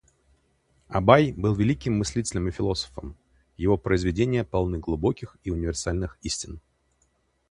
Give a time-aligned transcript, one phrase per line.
[0.87, 3.15] Абай был великим мыслителем и философом,
[3.55, 6.59] его произведения полны глубоких и универсальных истин.